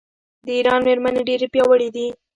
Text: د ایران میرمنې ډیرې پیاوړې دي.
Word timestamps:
د 0.45 0.47
ایران 0.57 0.79
میرمنې 0.87 1.21
ډیرې 1.27 1.47
پیاوړې 1.53 1.89
دي. 1.95 2.07